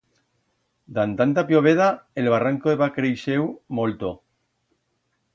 Dan 0.97 1.11
tanta 1.19 1.43
plloveda 1.51 1.89
el 2.21 2.31
barranco 2.35 2.73
heba 2.73 2.87
creixeu 2.95 3.45
molto. 3.81 4.11